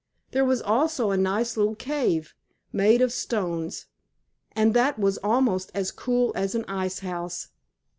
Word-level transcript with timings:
There 0.31 0.43
was 0.45 0.63
also 0.63 1.11
a 1.11 1.15
nice 1.17 1.55
little 1.55 1.75
cave, 1.75 2.33
made 2.73 3.03
of 3.03 3.13
stones, 3.13 3.85
and 4.53 4.73
that 4.73 4.97
was 4.97 5.19
almost 5.19 5.69
as 5.75 5.91
cool 5.91 6.31
as 6.33 6.55
an 6.55 6.65
icehouse. 6.67 7.49